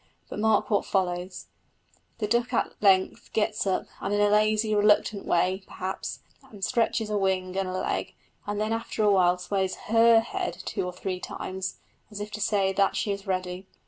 [0.31, 1.45] But mark what follows:
[2.17, 7.19] The duck at length gets up, in a lazy, reluctant way, perhaps, and stretches a
[7.19, 8.15] wing and a leg,
[8.47, 11.77] and then after awhile sways her head two or three times,
[12.09, 13.67] as if to say that she is ready.